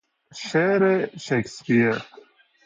[0.33, 0.81] شعر
[1.17, 1.95] شکسپیر